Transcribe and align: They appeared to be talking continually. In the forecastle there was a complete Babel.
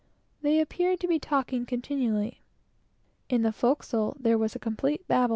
They 0.41 0.59
appeared 0.59 0.99
to 1.01 1.07
be 1.07 1.19
talking 1.19 1.63
continually. 1.67 2.41
In 3.29 3.43
the 3.43 3.51
forecastle 3.51 4.17
there 4.19 4.35
was 4.35 4.55
a 4.55 4.57
complete 4.57 5.07
Babel. 5.07 5.29